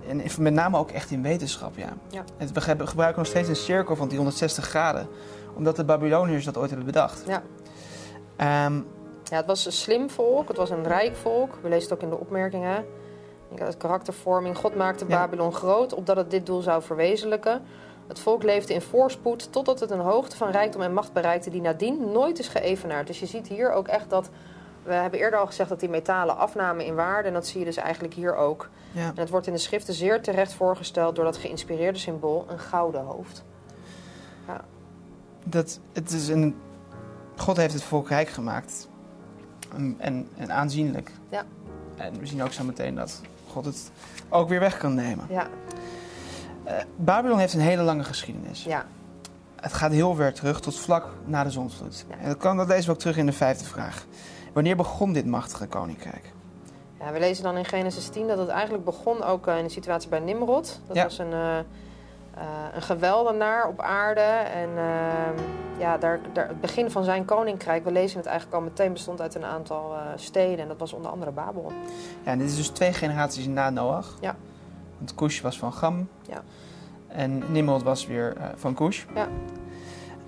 [0.09, 1.89] En met name ook echt in wetenschap, ja.
[2.09, 2.25] Ja.
[2.37, 5.09] Het, we gebruiken nog steeds een cirkel van 360 graden,
[5.55, 7.23] omdat de Babyloniërs dat ooit hebben bedacht.
[7.27, 7.43] Ja.
[8.37, 8.81] Ehm,
[9.25, 11.59] Ja, het was een slim volk, het was een rijk volk.
[11.63, 12.85] We lezen het ook in de opmerkingen.
[13.51, 14.57] Ik karaktervorming.
[14.57, 15.05] God maakte.
[15.05, 17.63] Babylon groot, opdat het dit doel zou verwezenlijken.
[18.11, 21.61] Het volk leefde in voorspoed, totdat het een hoogte van rijkdom en macht bereikte die
[21.61, 23.07] nadien nooit is geëvenaard.
[23.07, 24.31] Dus je ziet hier ook echt dat...
[24.83, 27.29] We hebben eerder al gezegd dat die metalen afnamen in waarde.
[27.29, 28.69] En dat zie je dus eigenlijk hier ook.
[28.93, 29.07] ja.
[29.07, 33.01] En het wordt in de schriften zeer terecht voorgesteld door dat geïnspireerde symbool, een gouden
[33.01, 33.45] hoofd.
[35.45, 36.57] Dat, het is een,
[37.37, 38.89] God heeft het volk rijk gemaakt.
[39.75, 41.13] En, en, en aanzienlijk.
[41.29, 41.45] Ja.
[41.97, 43.21] En we zien ook zo meteen dat
[43.53, 43.91] God het
[44.29, 45.27] ook weer weg kan nemen.
[45.29, 45.47] Ja,
[46.97, 48.65] Babylon heeft een hele lange geschiedenis.
[48.65, 48.85] ja.
[49.61, 52.05] Het gaat heel ver terug tot vlak na de zonsvloed.
[52.09, 52.17] Ja.
[52.21, 54.05] En dat, kan, dat lezen we ook terug in de vijfde vraag.
[54.53, 56.33] Wanneer begon dit machtige koninkrijk?
[57.01, 59.71] Ja, we lezen dan in Genesis 10 dat het eigenlijk begon ook eh, in de
[59.71, 60.81] situatie bij Nimrod.
[60.87, 61.03] Dat Ja.
[61.03, 61.65] was een, eh, eh,
[62.75, 64.21] een geweldenaar op aarde.
[64.55, 65.39] En ehm,
[65.79, 69.21] ja, daar, daar, het begin van zijn koninkrijk, we lezen het eigenlijk al meteen, bestond
[69.21, 70.59] uit een aantal eh, steden.
[70.59, 71.73] En dat was onder andere Babel.
[72.25, 74.17] Ja, en dit is dus twee generaties na Noach.
[74.21, 74.37] Ja.
[75.01, 76.09] Want Cush was van Gam.
[76.29, 76.43] Ja.
[77.09, 79.05] En Nimrod was weer eh, van Cush.
[79.15, 79.29] Ja.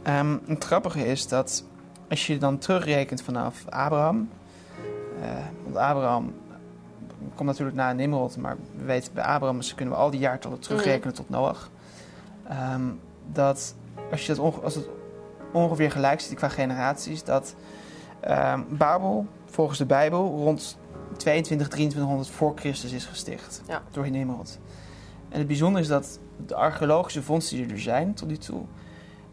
[0.02, 1.64] Ehm, het grappige is dat
[2.10, 4.28] als je dan terugrekent vanaf Abraham.
[5.22, 5.28] eh,
[5.64, 6.34] want Abraham
[7.34, 10.58] komt natuurlijk na Nimrod, maar we weten bij Abraham dus kunnen we al die jaartallen
[10.58, 11.70] terugrekenen tot Noach.
[12.48, 12.82] Ehm,
[13.32, 13.74] dat
[14.10, 14.88] als, je dat onge- als het
[15.52, 17.54] ongeveer gelijk zit qua generaties, dat
[18.20, 20.78] ehm, Babel volgens de Bijbel rond
[21.16, 23.82] 22, 2300 voor Christus is gesticht Ja.
[23.90, 24.58] door Nimrod.
[25.28, 28.62] En het bijzondere is dat de archeologische vondsten die er zijn tot nu toe,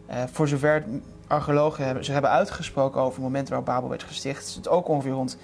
[0.06, 0.84] eh, voor zover
[1.28, 4.88] archeologen hebben, zich hebben uitgesproken over het moment waarop Babel werd gesticht, is het ook
[4.88, 5.38] ongeveer rond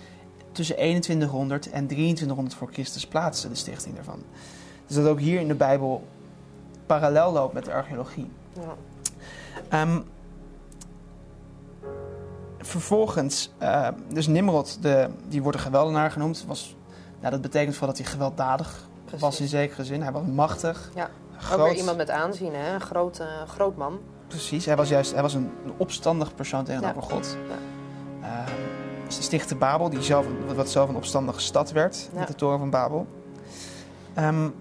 [0.52, 4.24] tussen 2100 en 2300 voor Christus plaatsen, de stichting daarvan.
[4.88, 6.08] Dus dat ook hier in de Bijbel
[6.86, 8.30] parallel loopt met de archeologie.
[8.54, 8.76] Ja.
[9.70, 10.00] Ehm,
[12.66, 16.46] vervolgens, uh, dus Nimrod, de, die wordt een geweldenaar genoemd.
[16.48, 16.76] Was,
[17.20, 19.22] nou, dat betekent wel dat hij gewelddadig Precies.
[19.22, 20.02] was in zekere zin.
[20.02, 20.92] Hij was machtig.
[20.96, 21.10] Ja.
[21.38, 21.60] Groot.
[21.60, 22.74] Ook weer iemand met aanzien, hè?
[22.74, 24.00] een groot, uh, groot man.
[24.28, 27.08] Precies, hij was juist hij was een, een opstandig persoon tegenover ja.
[27.08, 27.38] God.
[28.22, 28.28] Ja.
[28.28, 28.54] Uh,
[29.08, 30.26] ze stichtte Babel, die zelf,
[30.56, 33.08] wat zelf een opstandige stad werd, met de toren van Babel.
[34.20, 34.56] Um,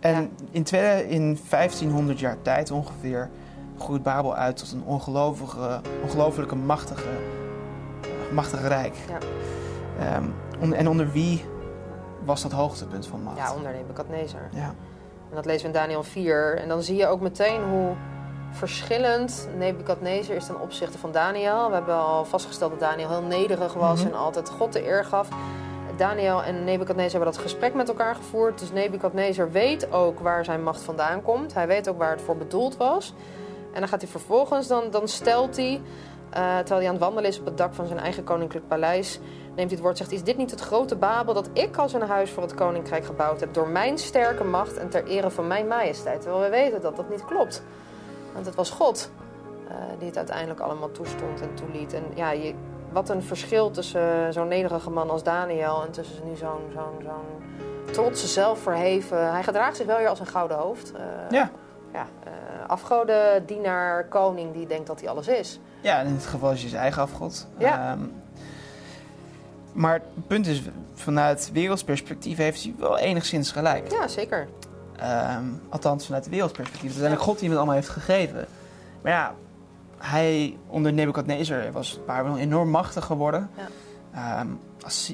[0.00, 3.30] en in, tweede, in 1500 jaar tijd ongeveer
[3.78, 7.08] groeit Babel uit tot een ongelooflijke, ongelooflijke machtige,
[8.32, 8.94] machtige rijk.
[9.08, 10.16] Ja.
[10.60, 11.44] Um, en onder wie
[12.24, 13.36] was dat hoogtepunt van macht?
[13.36, 14.48] Ja, onder Nebuchadnezzar.
[14.52, 14.74] Ja.
[15.30, 16.58] En dat lezen we in Daniel 4.
[16.58, 17.94] En dan zie je ook meteen hoe
[18.50, 21.68] verschillend Nebuchadnezzar is ten opzichte van Daniel.
[21.68, 24.08] We hebben al vastgesteld dat Daniel heel nederig was mhm.
[24.08, 25.28] en altijd God de eer gaf.
[25.96, 28.58] Daniel en Nebuchadnezzar hebben dat gesprek met elkaar gevoerd.
[28.58, 31.54] Dus Nebuchadnezzar weet ook waar zijn macht vandaan komt.
[31.54, 33.14] Hij weet ook waar het voor bedoeld was.
[33.74, 37.30] En dan gaat hij vervolgens, dan, dan stelt hij, uh, terwijl hij aan het wandelen
[37.30, 40.22] is op het dak van zijn eigen koninklijk paleis, neemt hij het woord zegt: Is
[40.22, 43.54] dit niet het grote Babel dat ik als een huis voor het koninkrijk gebouwd heb,
[43.54, 46.20] door mijn sterke macht en ter ere van mijn majesteit?
[46.20, 47.62] Terwijl we weten dat dat niet klopt.
[48.32, 49.10] Want het was God
[49.68, 51.92] uh, die het uiteindelijk allemaal toestond en toeliet.
[51.92, 52.54] En ja, je,
[52.92, 57.92] wat een verschil tussen zo'n nederige man als Daniel en tussen nu zo'n zo'n zo'n
[57.92, 59.30] trotse, zelfverheven.
[59.32, 60.92] Hij gedraagt zich wel weer als een gouden hoofd.
[60.94, 61.50] Uh, ja.
[61.92, 62.32] Ja, uh,
[62.74, 65.60] afgoden, dienaar, koning die denkt dat hij alles is.
[65.80, 67.46] Ja, in dit geval is hij zijn eigen afgod.
[67.58, 67.92] Ja.
[67.92, 68.12] Um,
[69.72, 70.62] maar het punt is,
[70.94, 73.90] vanuit wereldsperspectief heeft hij wel enigszins gelijk.
[73.90, 74.48] Ja, zeker.
[75.36, 76.88] Um, althans, vanuit wereldperspectief.
[76.88, 78.46] Het is eigenlijk God die hem het allemaal heeft gegeven.
[79.02, 79.34] Maar ja,
[79.98, 83.50] hij onder Nebuchadnezzar was Babylon enorm machtig geworden.
[84.12, 84.40] Ja.
[84.40, 84.60] Um,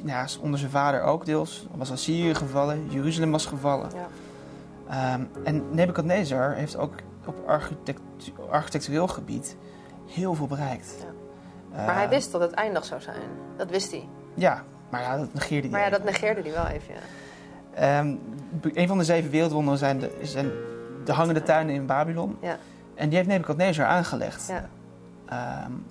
[0.05, 1.67] ja, onder zijn vader ook deels.
[1.75, 3.91] Was Assyrië gevallen, Jeruzalem was gevallen.
[3.95, 5.15] Ja.
[5.15, 6.95] Um, en Nebuchadnezzar heeft ook
[7.27, 7.49] op
[8.51, 9.57] architectureel gebied
[10.07, 10.95] heel veel bereikt.
[10.99, 11.07] Ja.
[11.77, 13.23] Maar hij ehm, wist dat het eindig zou zijn.
[13.57, 14.09] Dat wist hij.
[14.35, 15.71] Ja, maar ja, dat negeerde hij.
[15.71, 16.95] Maar ja, dat negeerde hij wel even.
[16.95, 17.99] Ja.
[17.99, 18.21] Um,
[18.63, 20.51] een van de zeven wereldwonderen zijn de, zijn
[21.05, 22.39] de hangende tuinen in Babylon.
[22.41, 22.57] Ja.
[22.95, 24.53] En die heeft Nebuchadnezzar aangelegd.
[25.29, 25.65] Ja.
[25.65, 25.87] Um,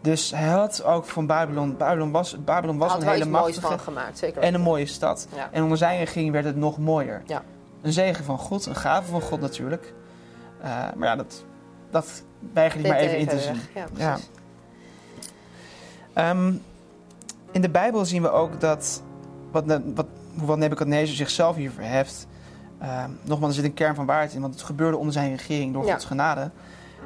[0.00, 1.76] dus hij had ook van Babylon...
[1.76, 3.60] Babylon was, Babylon was een hele machtige...
[3.60, 4.42] van gemaakt, zeker.
[4.42, 5.28] En een mooie stad.
[5.34, 5.48] Ja.
[5.52, 7.22] En onder zijn regering werd het nog mooier.
[7.26, 7.42] Ja.
[7.82, 9.94] Een zegen van God, een gave van God natuurlijk.
[10.60, 11.44] Uh, maar ja, dat,
[11.90, 13.60] dat weiger ik maar even in te zien.
[13.74, 14.28] Ja, precies.
[16.14, 16.30] Ja.
[16.30, 16.62] Um,
[17.50, 19.02] in de Bijbel zien we ook dat...
[19.50, 20.06] Wat, wat,
[20.38, 22.26] hoewel Nebuchadnezzar zichzelf hier verheft...
[22.82, 25.72] Uh, nogmaals, er zit een kern van waarheid in, want het gebeurde onder zijn regering
[25.72, 26.50] door Gods genade.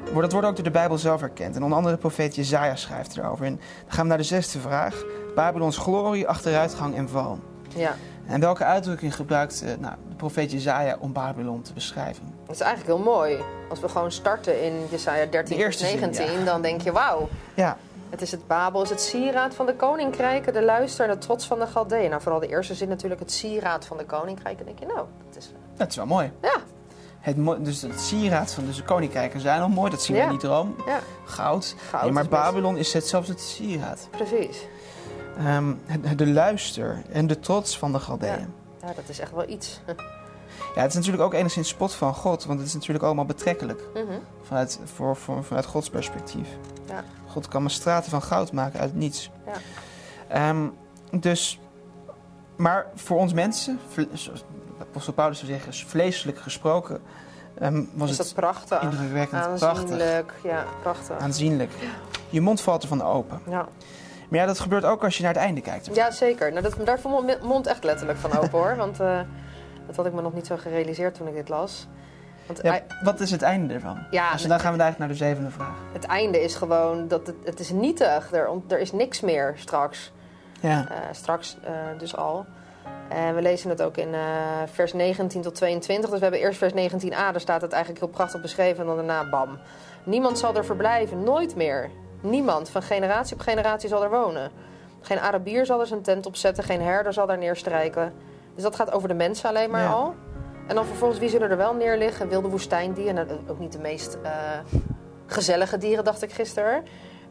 [0.03, 1.55] Dat wordt ook door de Bijbel zelf erkend.
[1.55, 3.45] En onder andere de profeet Jezaja schrijft erover.
[3.45, 5.03] En dan gaan we naar de zesde vraag.
[5.35, 7.39] Babylons glorie, achteruitgang en val.
[7.75, 7.95] Ja.
[8.25, 12.32] En welke uitdrukking gebruikt uh, nou, de profeet Jezaja om Babylon te beschrijven?
[12.45, 13.37] Dat is eigenlijk heel mooi.
[13.69, 17.29] Als we gewoon starten in Jezaja 13, vers 19, dan denk je wauw.
[17.53, 17.77] Ja.
[18.09, 21.47] Het is het Babel, is het sieraad van de koninkrijken, de luister en de trots
[21.47, 22.09] van de Galdeën.
[22.09, 24.65] Nou, vooral de eerste zin natuurlijk het sieraad van de koninkrijken.
[24.65, 25.51] Dan denk je, nou, dat is...
[25.75, 26.31] Dat is wel mooi.
[26.41, 26.61] Ja,
[27.23, 29.91] het, dus het sieraad van de koninkrijken zijn al mooi.
[29.91, 30.75] Dat zien we in die droom.
[30.85, 30.99] Ja.
[31.25, 31.75] Goud.
[31.89, 34.07] Goud maar Babylon is het zelfs het sieraad.
[34.11, 34.67] Precies.
[35.39, 35.81] Um,
[36.15, 38.31] de luister en de trots van de Galdeën.
[38.31, 38.87] Ja.
[38.87, 39.79] ja, dat is echt wel iets.
[40.75, 42.45] ja, het is natuurlijk ook enigszins spot van God.
[42.45, 43.81] Want het is natuurlijk allemaal betrekkelijk.
[43.93, 46.47] Mm vanuit, voor, voor, vanuit Gods perspectief.
[46.87, 47.03] Ja.
[47.27, 49.31] God kan maar straten van goud maken uit niets.
[50.31, 50.49] Ja.
[50.49, 50.73] Um,
[51.11, 51.59] dus,
[52.55, 53.79] maar voor ons mensen,
[54.79, 57.01] apostel Paulus zou zeggen, vleeselijk gesproken,
[57.61, 58.81] um, was is het prachtig.
[58.81, 60.51] indrukwekkend Aanzienlijk, prachtig.
[60.51, 61.17] ja, prachtig.
[61.17, 61.71] Aanzienlijk.
[62.29, 63.39] Je mond valt ervan open.
[63.49, 63.67] Ja.
[64.29, 65.95] Maar ja, dat gebeurt ook als je naar het einde kijkt.
[65.95, 66.51] Ja, zeker.
[66.51, 68.75] Nou, dat, daar mijn mond echt letterlijk van open hoor.
[68.85, 69.19] Want uh,
[69.85, 71.87] dat had ik me nog niet zo gerealiseerd toen ik dit las.
[72.45, 73.97] Want ja, wat is het einde ervan?
[74.11, 75.77] Ja, dus dan gaan we eigenlijk naar de zevende vraag.
[75.93, 78.31] Het einde is gewoon dat het, het is nietig.
[78.31, 80.11] Er, er is niks meer straks.
[80.59, 80.87] Ja.
[80.91, 82.45] Uh, straks uh, dus al.
[83.09, 84.21] En we lezen het ook in uh,
[84.71, 86.09] vers 19 tot 22.
[86.09, 88.79] Dus we hebben eerst vers 19a, daar staat het eigenlijk heel prachtig beschreven.
[88.79, 89.57] En dan daarna bam.
[90.03, 91.89] Niemand zal er verblijven, nooit meer.
[92.21, 94.51] Niemand, van generatie op generatie zal er wonen.
[95.01, 98.13] Geen Arabier zal er zijn tent opzetten, geen herder zal daar neerstrijken.
[98.53, 100.15] Dus dat gaat over de mensen alleen maar al.
[100.67, 102.29] En dan vervolgens, wie zullen er wel neerliggen?
[102.29, 104.29] Wilde woestijndieren, nou, ook niet de meest uh,
[105.25, 106.83] gezellige dieren, dacht ik gisteren.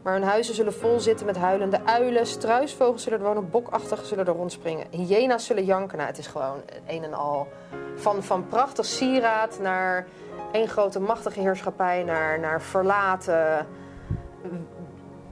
[0.03, 2.27] Maar hun huizen zullen vol zitten met huilende uilen.
[2.27, 4.87] Struisvogels zullen er wonen, bokachtigen zullen er rondspringen.
[4.89, 5.97] Hyena's zullen janken.
[5.97, 7.47] Nou, het is gewoon een en al.
[7.95, 10.07] Van, van prachtig sieraad naar
[10.51, 13.67] één grote machtige heerschappij, naar, naar verlaten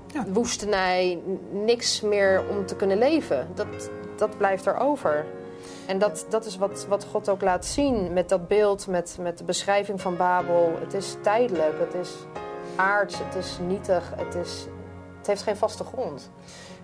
[0.08, 0.26] ja.
[0.28, 1.22] woestenij.
[1.52, 3.48] Niks meer om te kunnen leven.
[3.54, 5.26] Dat, dat blijft er over.
[5.88, 9.38] En dat, dat is wat, wat God ook laat zien met dat beeld, met, met
[9.38, 10.74] de beschrijving van Babel.
[10.80, 12.10] Het is tijdelijk, het is
[12.76, 14.66] aards, het is nietig, het, is,
[15.18, 16.32] het heeft geen vaste grond.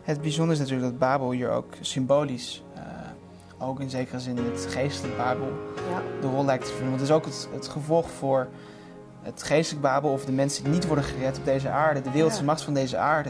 [0.01, 2.81] Het bijzondere is natuurlijk dat Babel hier ook symbolisch, uh,
[3.67, 5.47] ook in zekere zin het geestelijk Babel,
[5.89, 6.01] Ja.
[6.21, 6.97] de rol lijkt te vervullen.
[6.97, 8.47] Want het is ook het, het gevolg voor
[9.21, 12.39] het geestelijk Babel of de mensen die niet worden gered op deze aarde, de wereldse
[12.39, 12.45] Ja.
[12.45, 13.29] macht van deze aarde.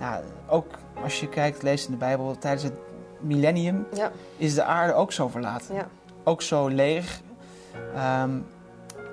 [0.00, 0.66] Ja, ook
[1.02, 2.72] als je kijkt, leest in de Bijbel, tijdens het
[3.20, 5.74] millennium Ja, is de aarde ook zo verlaten.
[5.74, 5.86] ja,
[6.24, 7.20] Ook zo leeg.
[7.94, 8.30] Ehm,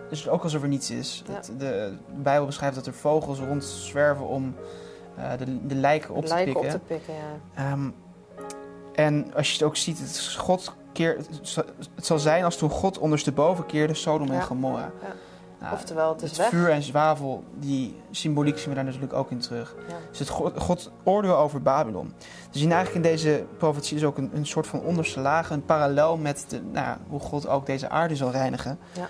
[0.10, 1.24] dus ook alsof er niets is.
[1.28, 1.40] Ja.
[1.42, 4.56] De, de Bijbel beschrijft dat er vogels rondzwerven om
[5.18, 6.74] eh, de, de lijken op te lijken pikken.
[6.74, 7.72] op te pikken, ja.
[7.72, 7.90] Ehm,
[8.94, 13.66] en als je het ook ziet, het, God het zal- zijn als toen God ondersteboven
[13.66, 14.42] keerde Sodom en Ja.
[14.42, 14.92] Gomorra.
[15.62, 15.68] Ja.
[15.68, 16.50] Nou, Oftewel, het is het weg.
[16.50, 19.76] vuur en zwavel, die symboliek zien we daar natuurlijk ook in terug.
[19.88, 19.96] Ja.
[20.10, 22.14] Dus het God, God oordeel over Babylon.
[22.52, 25.66] We zien eigenlijk in deze profetie dus ook een, een soort van onderste laag, een
[25.66, 28.80] parallel met de, nou, hoe God ook deze aarde zal reinigen.
[28.94, 29.08] Ja.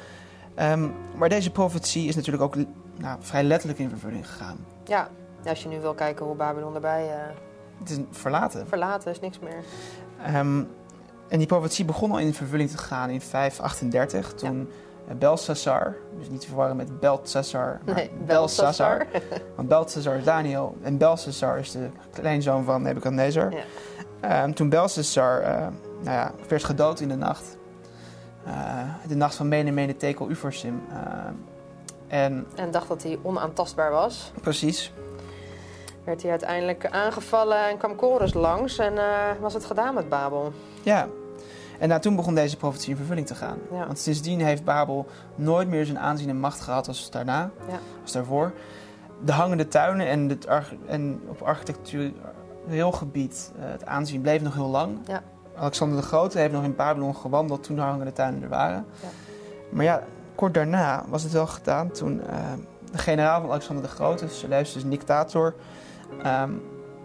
[0.56, 2.56] Ehm, maar deze profetie is natuurlijk ook
[2.98, 4.66] nou, vrij letterlijk in vervulling gegaan.
[4.86, 5.10] Ja,
[5.46, 7.16] als je nu wil kijken hoe Babylon erbij eh,
[7.80, 8.68] Het is verlaten.
[8.68, 9.64] verlaten is, niks meer.
[10.24, 10.64] Ehm,
[11.28, 14.70] en die profetie begon al in vervulling te gaan in 538, toen
[15.20, 18.98] Belshazzar, dus niet te verwarren met Beltsassar, maar Nee, Belshazzar.
[18.98, 19.42] Belshazzar.
[19.56, 23.52] Want Belshazzar is Daniel en Belshazzar is de kleinzoon van Nebuchadnezzar.
[23.52, 23.64] Ja.
[24.20, 25.58] Ehm, toen Belshazzar eh,
[26.02, 27.58] nou ja, werd gedood in de nacht,
[28.46, 28.54] eh,
[29.08, 30.82] de nacht van Mene Mene Tekel Uforsim.
[32.08, 34.32] en En dacht dat hij onaantastbaar was.
[34.42, 34.94] precies,
[36.04, 38.78] Werd hij uiteindelijk aangevallen en kwam Chorus langs.
[38.78, 39.04] En eh,
[39.40, 40.52] was het gedaan met Babel.
[40.84, 41.08] ja.
[41.82, 43.58] En nou, toen begon deze profetie in vervulling te gaan.
[43.72, 43.86] Ja.
[43.86, 47.80] Want sindsdien heeft Babel nooit meer zijn aanzien en macht gehad als daarna, Ja.
[48.02, 48.54] als daarvoor.
[49.26, 50.48] De hangende tuinen en, het
[50.86, 54.98] en op architectureel gebied, eh, het aanzien bleef nog heel lang.
[55.08, 55.22] Ja.
[55.56, 58.86] Alexander de Grote heeft nog in Babylon gewandeld toen de hangende tuinen er waren.
[59.02, 59.08] Ja.
[59.72, 60.04] Maar ja,
[60.36, 62.36] kort daarna was het wel gedaan toen eh,
[62.92, 65.56] de generaal van Alexander de Grote, Seleucus Dictator,
[66.24, 66.52] ehm,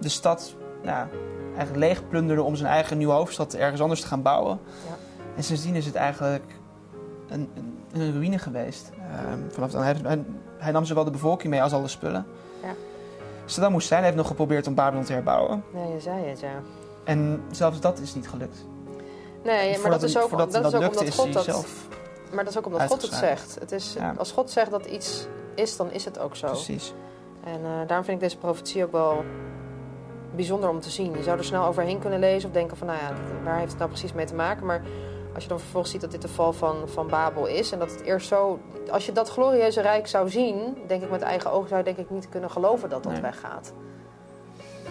[0.00, 1.08] de stad ja,
[1.56, 4.58] eigenlijk leeg plunderde om zijn eigen nieuwe hoofdstad ergens anders te gaan bouwen.
[4.88, 4.96] Ja.
[5.36, 6.44] En sindsdien is het eigenlijk
[7.28, 8.90] een, een, een ruïne geweest.
[9.12, 10.24] Ehm, vanaf dan, hij, hij,
[10.58, 12.26] hij nam zowel de bevolking mee als alle spullen.
[12.62, 12.74] Ja.
[13.44, 15.64] Saddam Hussein heeft nog geprobeerd om Babylon te herbouwen.
[15.72, 16.60] Nee, je zei het, ja.
[17.04, 18.64] En zelfs dat is niet gelukt.
[19.44, 21.44] Nee, maar Voordat dat is ook, dat is ook omdat is God dat...
[21.44, 21.88] zelf.
[22.32, 23.56] Maar dat is ook omdat God het zegt.
[23.60, 24.14] Het is, Ja.
[24.18, 26.46] Als God zegt dat iets is, dan is het ook zo.
[26.46, 26.94] Precies.
[27.44, 29.24] En eh, daarom vind ik deze profetie ook wel
[30.36, 31.12] bijzonder om te zien.
[31.16, 33.12] Je zou er snel overheen kunnen lezen of denken van, nou ja,
[33.44, 34.66] waar heeft het nou precies mee te maken?
[34.66, 34.82] Maar
[35.34, 37.90] als je dan vervolgens ziet dat dit de val van, van Babel is en dat
[37.90, 38.58] het eerst zo...
[38.90, 41.98] Als je dat glorieuze rijk zou zien, denk ik met eigen ogen, zou je denk
[41.98, 43.20] ik niet kunnen geloven dat dat Nee.
[43.20, 43.72] weggaat.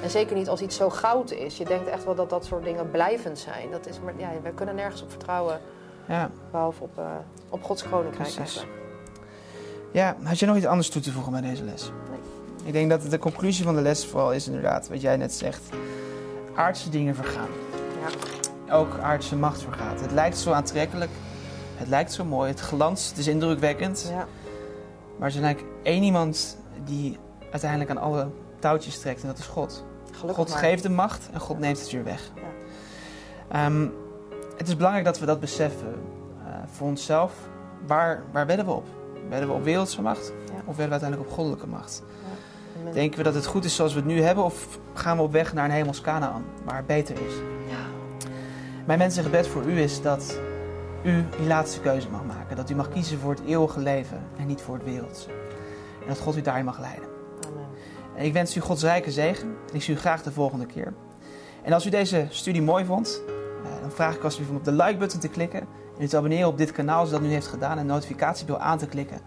[0.02, 1.58] En zeker niet als iets zo goud is.
[1.58, 3.72] Je denkt echt wel dat dat soort dingen blijvend zijn.
[3.72, 5.60] Dat is, maar ja, we kunnen nergens op vertrouwen,
[6.08, 6.30] Ja.
[6.52, 7.06] behalve op, eh,
[7.50, 8.30] op Gods koninkrijk
[9.96, 11.92] ja, had je nog iets anders toe te voegen bij deze les?
[12.66, 15.62] Ik denk dat de conclusie van de les vooral is inderdaad, wat jij net zegt.
[16.56, 17.48] Aardse dingen vergaan.
[18.68, 18.74] Ja.
[18.76, 20.02] Ook aardse macht vergaat.
[20.02, 21.12] Het lijkt zo aantrekkelijk.
[21.76, 22.50] Het lijkt zo mooi.
[22.50, 23.10] Het glanst.
[23.10, 24.06] Het is indrukwekkend.
[24.10, 24.28] Ja.
[25.18, 27.18] Maar er is eigenlijk één iemand die
[27.52, 28.28] uiteindelijk aan alle
[28.60, 29.22] touwtjes trekt.
[29.22, 29.84] En dat is God.
[30.12, 30.60] Gelukkig God maar.
[30.60, 31.62] geeft de macht en God Ja.
[31.62, 32.32] neemt het weer weg.
[32.36, 32.42] Ja.
[33.66, 33.88] Ehm,
[34.58, 35.94] het is belangrijk dat we dat beseffen
[36.46, 37.34] eh, voor onszelf.
[37.88, 38.86] Waar, waar wedden we op?
[39.30, 40.34] Wedden we op wereldse macht?
[40.68, 42.04] Of wedden we uiteindelijk op goddelijke macht?
[42.94, 44.44] Denken we dat het goed is zoals we het nu hebben?
[44.44, 47.34] Of gaan we op weg naar een hemels Canaan, waar het beter is?
[47.70, 47.78] Ja.
[48.86, 50.40] Mijn mensen gebed voor u is dat
[51.04, 52.56] u die laatste keuze mag maken.
[52.56, 55.30] Dat u mag kiezen voor het eeuwige leven en niet voor het wereldse.
[56.02, 57.10] En dat God u daarin mag leiden.
[57.48, 57.66] Amen.
[58.16, 60.94] En ik wens u Gods rijke zegen en ik zie u graag de volgende keer.
[61.64, 64.84] En als u deze studie mooi vond, eh, dan vraag ik alsjeblieft om op de
[64.84, 65.60] like-button te klikken
[65.98, 68.60] en u te abonneren op dit kanaal zodat u nu heeft gedaan en de notificatiebel
[68.60, 69.20] aan te klikken.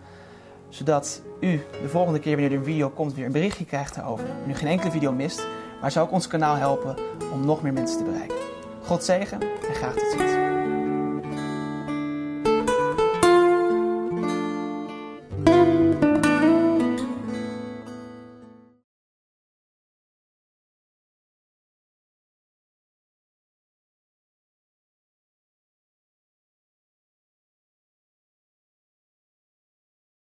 [0.68, 4.26] Zodat u de volgende keer wanneer er een video komt weer een berichtje krijgt daarover.
[4.44, 5.46] En u geen enkele video mist,
[5.80, 6.96] maar zou ook ons kanaal helpen
[7.32, 8.36] om nog meer mensen te bereiken.
[8.84, 10.37] God zegen en graag tot ziens.